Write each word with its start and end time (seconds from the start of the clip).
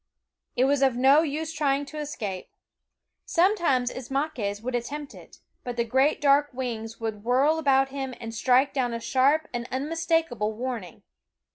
It 0.55 0.65
was 0.65 0.81
of 0.81 0.95
no 0.95 1.21
use 1.21 1.53
trying 1.53 1.85
to 1.85 1.99
escape. 1.99 2.49
Sometimes 3.27 3.91
Ismaques 3.93 4.59
would 4.59 4.73
attempt 4.73 5.13
it, 5.13 5.37
but 5.63 5.77
the 5.77 5.83
great 5.83 6.19
dark 6.19 6.49
wings 6.53 6.99
would 6.99 7.23
whirl 7.23 7.61
around 7.63 7.93
an 7.93 8.15
d 8.19 8.31
strike 8.31 8.73
down 8.73 8.95
a 8.95 8.99
sharp 8.99 9.47
and 9.53 9.65
THE 9.65 9.67
WOODS 9.71 9.83
unmistakable 9.83 10.53
warning. 10.53 11.03